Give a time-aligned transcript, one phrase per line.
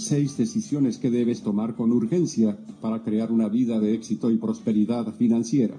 [0.00, 5.12] Seis decisiones que debes tomar con urgencia para crear una vida de éxito y prosperidad
[5.12, 5.74] financiera.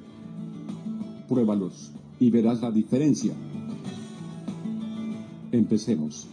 [1.27, 3.33] Pruébalos y verás la diferencia.
[5.51, 6.27] Empecemos.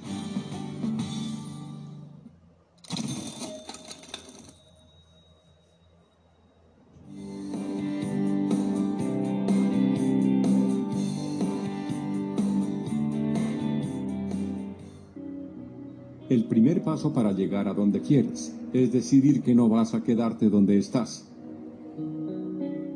[16.38, 20.48] El primer paso para llegar a donde quieres es decidir que no vas a quedarte
[20.48, 21.28] donde estás.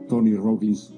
[0.09, 0.95] Tony Robbins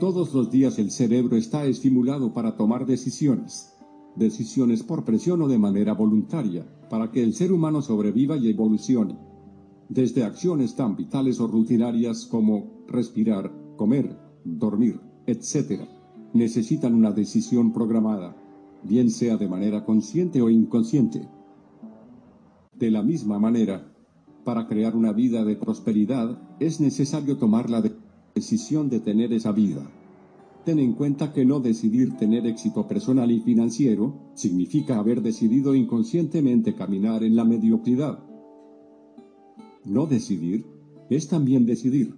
[0.00, 3.74] Todos los días el cerebro está estimulado para tomar decisiones.
[4.16, 9.18] Decisiones por presión o de manera voluntaria, para que el ser humano sobreviva y evolucione.
[9.90, 15.97] Desde acciones tan vitales o rutinarias como respirar, comer, dormir, etc
[16.32, 18.36] necesitan una decisión programada,
[18.82, 21.28] bien sea de manera consciente o inconsciente.
[22.76, 23.92] De la misma manera,
[24.44, 27.82] para crear una vida de prosperidad, es necesario tomar la
[28.34, 29.90] decisión de tener esa vida.
[30.64, 36.74] Ten en cuenta que no decidir tener éxito personal y financiero significa haber decidido inconscientemente
[36.74, 38.18] caminar en la mediocridad.
[39.84, 40.66] No decidir
[41.08, 42.14] es también decidir.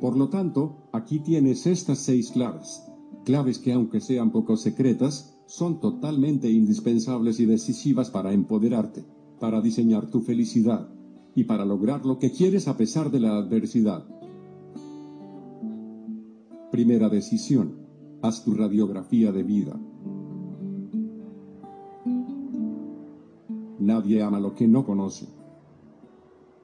[0.00, 2.82] Por lo tanto, aquí tienes estas seis claves.
[3.24, 9.04] Claves que aunque sean poco secretas, son totalmente indispensables y decisivas para empoderarte,
[9.38, 10.88] para diseñar tu felicidad
[11.34, 14.04] y para lograr lo que quieres a pesar de la adversidad.
[16.70, 17.80] Primera decisión.
[18.22, 19.80] Haz tu radiografía de vida.
[23.78, 25.26] Nadie ama lo que no conoce.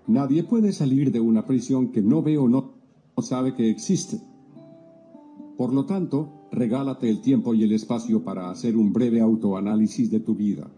[0.06, 2.75] Nadie puede salir de una prisión que no ve o no
[3.22, 4.20] sabe que existe.
[5.56, 10.20] Por lo tanto, regálate el tiempo y el espacio para hacer un breve autoanálisis de
[10.20, 10.70] tu vida.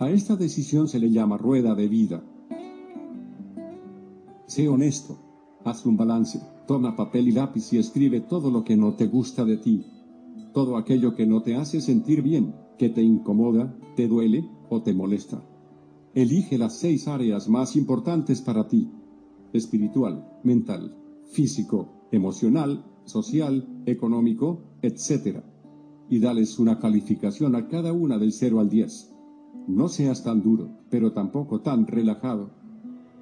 [0.00, 2.24] A esta decisión se le llama rueda de vida.
[4.46, 5.16] Sé honesto,
[5.64, 9.44] haz un balance, toma papel y lápiz y escribe todo lo que no te gusta
[9.44, 9.86] de ti,
[10.52, 14.92] todo aquello que no te hace sentir bien, que te incomoda, te duele o te
[14.92, 15.40] molesta.
[16.14, 18.90] Elige las seis áreas más importantes para ti
[19.54, 20.94] espiritual, mental,
[21.32, 25.38] físico, emocional, social, económico, etc.
[26.10, 29.14] Y dales una calificación a cada una del 0 al 10.
[29.68, 32.50] No seas tan duro, pero tampoco tan relajado.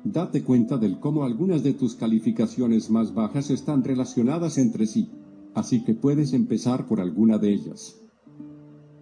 [0.04, 5.10] Date cuenta del cómo algunas de tus calificaciones más bajas están relacionadas entre sí,
[5.54, 8.00] así que puedes empezar por alguna de ellas.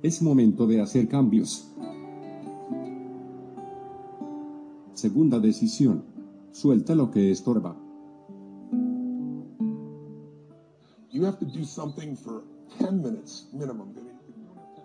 [0.02, 1.72] Es momento de hacer cambios.
[4.92, 6.19] Segunda decisión.
[6.53, 7.77] Suelta lo que estorba.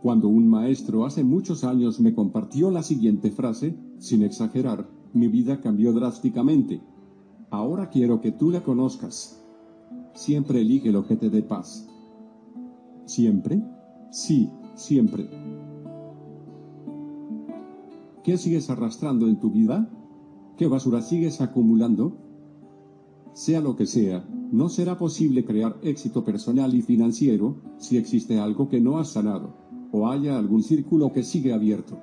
[0.02, 5.62] Cuando un maestro hace muchos años me compartió la siguiente frase, sin exagerar, mi vida
[5.62, 6.82] cambió drásticamente.
[7.50, 9.44] Ahora quiero que tú la conozcas.
[10.14, 11.88] Siempre elige lo que te dé paz.
[13.06, 13.64] ¿Siempre?
[14.12, 15.30] Sí, siempre.
[18.24, 19.90] ¿Qué sigues arrastrando en tu vida?
[20.58, 22.16] ¿Qué basura sigues acumulando?
[23.34, 28.70] Sea lo que sea, no será posible crear éxito personal y financiero si existe algo
[28.70, 29.54] que no has sanado,
[29.92, 32.00] o haya algún círculo que sigue abierto.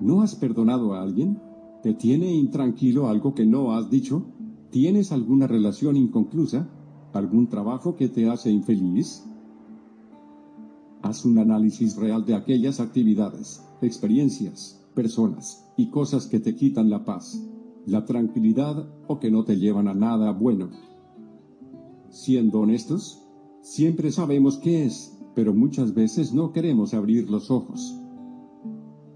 [0.00, 1.38] ¿No has perdonado a alguien?
[1.84, 4.24] ¿Te tiene intranquilo algo que no has dicho?
[4.70, 6.68] ¿Tienes alguna relación inconclusa?
[7.12, 9.24] ¿Algún trabajo que te hace infeliz?
[11.02, 17.06] Haz un análisis real de aquellas actividades, experiencias, personas y cosas que te quitan la
[17.06, 17.42] paz,
[17.86, 20.68] la tranquilidad o que no te llevan a nada bueno.
[22.10, 23.26] Siendo honestos,
[23.62, 27.96] siempre sabemos qué es, pero muchas veces no queremos abrir los ojos.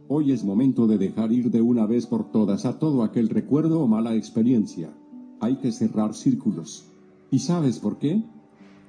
[0.08, 3.82] Hoy es momento de dejar ir de una vez por todas a todo aquel recuerdo
[3.82, 4.96] o mala experiencia.
[5.40, 6.90] Hay que cerrar círculos.
[7.30, 8.24] ¿Y sabes por qué?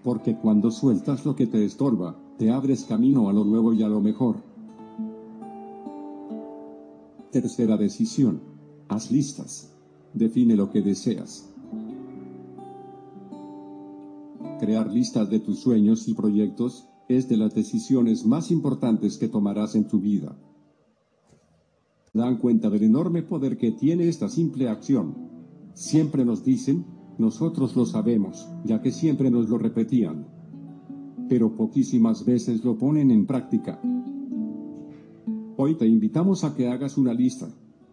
[0.02, 3.90] Porque cuando sueltas lo que te estorba, te abres camino a lo nuevo y a
[3.90, 4.55] lo mejor.
[7.36, 8.40] Tercera decisión.
[8.88, 9.70] Haz listas.
[10.14, 11.54] Define lo que deseas.
[14.58, 19.76] Crear listas de tus sueños y proyectos es de las decisiones más importantes que tomarás
[19.76, 20.40] en tu vida.
[22.14, 25.14] Dan cuenta del enorme poder que tiene esta simple acción.
[25.74, 26.86] Siempre nos dicen,
[27.18, 30.26] nosotros lo sabemos, ya que siempre nos lo repetían.
[31.28, 33.82] Pero poquísimas veces lo ponen en práctica.
[35.58, 37.48] Hoy te invitamos a que hagas una lista,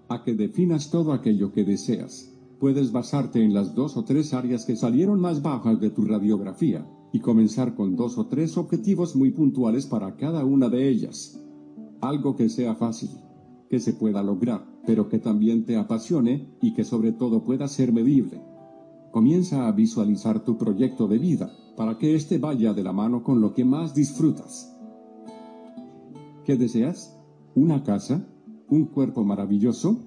[0.09, 2.35] a que definas todo aquello que deseas.
[2.59, 6.85] Puedes basarte en las dos o tres áreas que salieron más bajas de tu radiografía,
[7.13, 11.41] y comenzar con dos o tres objetivos muy puntuales para cada una de ellas.
[12.01, 13.11] Algo que sea fácil,
[13.71, 17.93] que se pueda lograr, pero que también te apasione y que sobre todo pueda ser
[17.93, 18.43] medible.
[19.13, 23.41] Comienza a visualizar tu proyecto de vida para que éste vaya de la mano con
[23.41, 24.77] lo que más disfrutas.
[26.45, 27.22] ¿Qué deseas?
[27.55, 28.27] ¿Una casa?
[28.71, 30.01] ¿Un cuerpo maravilloso?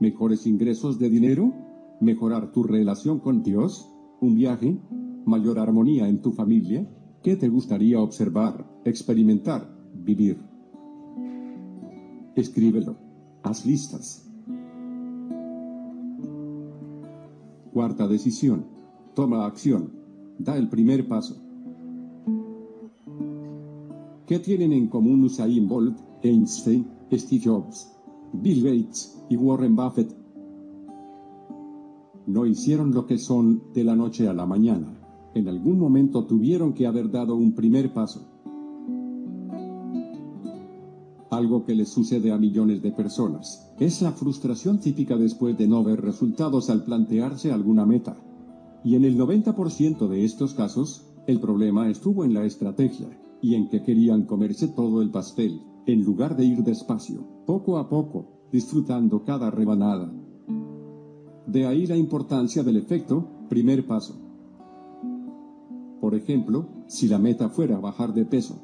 [0.00, 1.52] ¿Mejores ingresos de dinero?
[2.00, 3.88] ¿Mejorar tu relación con Dios?
[4.20, 4.80] ¿Un viaje?
[5.24, 6.84] ¿Mayor armonía en tu familia?
[7.22, 10.40] ¿Qué te gustaría observar, experimentar, vivir?
[12.34, 12.96] Escríbelo.
[13.44, 14.28] Haz listas.
[17.72, 18.66] Cuarta decisión.
[19.14, 19.92] Toma acción.
[20.36, 21.36] Da el primer paso.
[24.26, 27.92] ¿Qué tienen en común Usain Bolt, Einstein, Steve Jobs,
[28.32, 30.16] Bill Gates y Warren Buffett?
[32.26, 34.98] No hicieron lo que son de la noche a la mañana.
[35.34, 38.28] En algún momento tuvieron que haber dado un primer paso.
[41.30, 43.72] Algo que les sucede a millones de personas.
[43.80, 48.16] Es la frustración típica después de no ver resultados al plantearse alguna meta.
[48.84, 53.08] Y en el 90% de estos casos, el problema estuvo en la estrategia,
[53.40, 57.88] y en que querían comerse todo el pastel, en lugar de ir despacio, poco a
[57.88, 60.12] poco, disfrutando cada rebanada.
[61.46, 64.20] De ahí la importancia del efecto, primer paso.
[66.00, 68.60] Por ejemplo, si la meta fuera bajar de peso,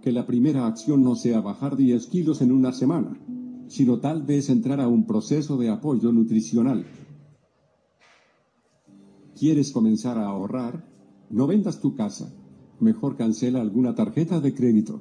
[0.00, 3.18] que la primera acción no sea bajar 10 kilos en una semana,
[3.68, 6.84] sino tal vez entrar a un proceso de apoyo nutricional.
[9.38, 10.88] ¿Quieres comenzar a ahorrar?
[11.30, 12.32] No vendas tu casa.
[12.80, 15.00] Mejor cancela alguna tarjeta de crédito.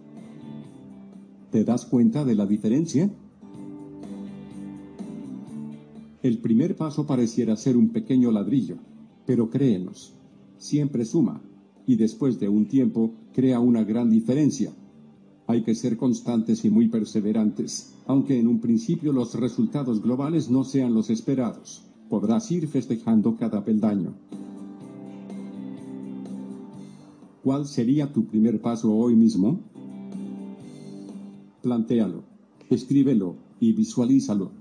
[1.52, 3.12] ¿Te das cuenta de la diferencia?
[6.24, 8.78] El primer paso pareciera ser un pequeño ladrillo,
[9.26, 10.14] pero créenos,
[10.58, 11.42] siempre suma,
[11.86, 14.72] y después de un tiempo crea una gran diferencia.
[15.46, 20.64] Hay que ser constantes y muy perseverantes, aunque en un principio los resultados globales no
[20.64, 21.84] sean los esperados.
[22.10, 24.14] Podrás ir festejando cada peldaño.
[27.44, 29.71] ¿Cuál sería tu primer paso hoy mismo?
[31.62, 32.24] Plantéalo,
[32.70, 34.52] escríbelo y visualízalo.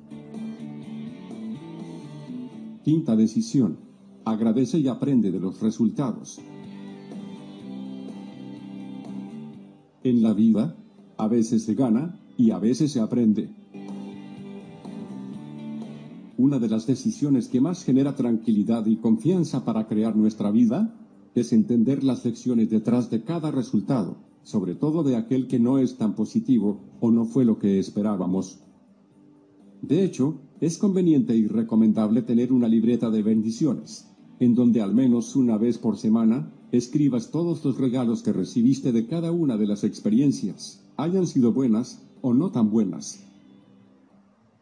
[2.84, 3.78] Quinta decisión.
[4.24, 6.40] Agradece y aprende de los resultados.
[10.04, 10.76] En la vida,
[11.16, 13.50] a veces se gana y a veces se aprende.
[16.36, 20.94] Una de las decisiones que más genera tranquilidad y confianza para crear nuestra vida
[21.34, 25.96] es entender las lecciones detrás de cada resultado, sobre todo de aquel que no es
[25.96, 28.60] tan positivo o no fue lo que esperábamos.
[29.82, 34.08] De hecho, es conveniente y recomendable tener una libreta de bendiciones,
[34.38, 39.06] en donde al menos una vez por semana escribas todos los regalos que recibiste de
[39.06, 43.24] cada una de las experiencias, hayan sido buenas o no tan buenas.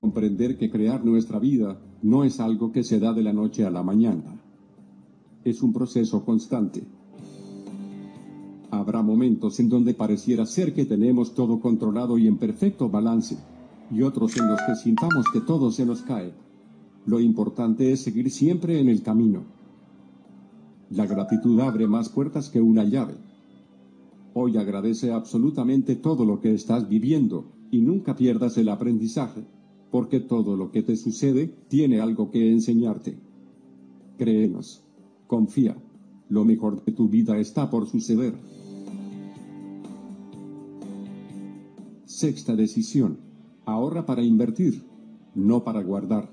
[0.00, 3.70] Comprender que crear nuestra vida no es algo que se da de la noche a
[3.70, 4.40] la mañana.
[5.44, 6.84] Es un proceso constante.
[8.88, 13.36] Habrá momentos en donde pareciera ser que tenemos todo controlado y en perfecto balance
[13.90, 16.32] y otros en los que sintamos que todo se nos cae.
[17.04, 19.42] Lo importante es seguir siempre en el camino.
[20.88, 23.16] La gratitud abre más puertas que una llave.
[24.32, 29.44] Hoy agradece absolutamente todo lo que estás viviendo y nunca pierdas el aprendizaje,
[29.90, 33.18] porque todo lo que te sucede tiene algo que enseñarte.
[34.16, 34.82] Créenos,
[35.26, 35.76] confía,
[36.30, 38.57] lo mejor de tu vida está por suceder.
[42.18, 43.18] Sexta decisión
[43.64, 44.82] Ahorra para invertir,
[45.36, 46.28] no para guardar.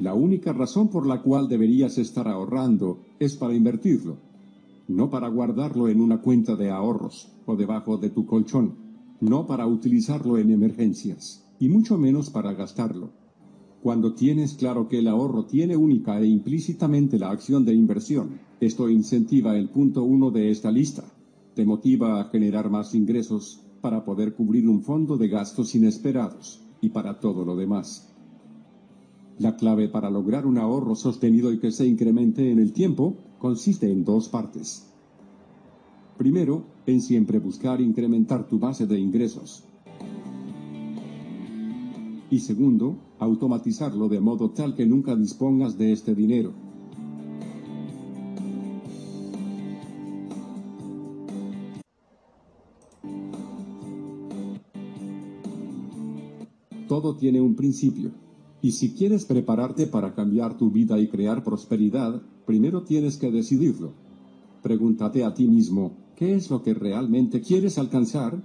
[0.00, 4.16] La única razón por la cual deberías estar ahorrando es para invertirlo,
[4.88, 8.74] no para guardarlo en una cuenta de ahorros o debajo de tu colchón,
[9.20, 13.12] no para utilizarlo en emergencias, y mucho menos para gastarlo.
[13.80, 18.90] Cuando tienes claro que el ahorro tiene única e implícitamente la acción de inversión, esto
[18.90, 21.04] incentiva el punto uno de esta lista
[21.58, 26.90] te motiva a generar más ingresos para poder cubrir un fondo de gastos inesperados y
[26.90, 28.14] para todo lo demás.
[29.40, 33.90] La clave para lograr un ahorro sostenido y que se incremente en el tiempo consiste
[33.90, 34.88] en dos partes.
[36.16, 39.64] Primero, en siempre buscar incrementar tu base de ingresos.
[42.30, 46.67] Y segundo, automatizarlo de modo tal que nunca dispongas de este dinero.
[57.00, 58.10] Todo tiene un principio.
[58.60, 63.92] Y si quieres prepararte para cambiar tu vida y crear prosperidad, primero tienes que decidirlo.
[64.64, 68.42] Pregúntate a ti mismo, ¿qué es lo que realmente quieres alcanzar?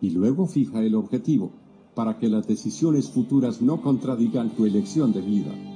[0.00, 1.52] Y luego fija el objetivo,
[1.94, 5.75] para que las decisiones futuras no contradigan tu elección de vida.